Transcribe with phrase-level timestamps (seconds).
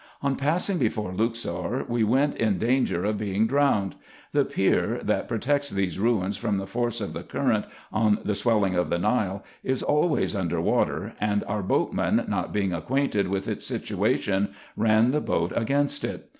[0.23, 3.93] On passing before Luxor, we were in danger of being drowned.
[4.31, 8.33] The pier, that pro tects these ruins from the force of the current, on the
[8.33, 13.47] swelling of the Nile is always under water; and our boatman, not being acquainted with
[13.47, 16.27] its situation, ran the boat against it.